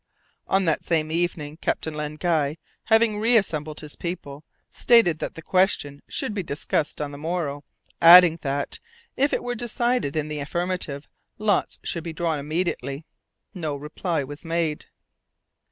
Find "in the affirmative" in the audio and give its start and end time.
10.15-11.07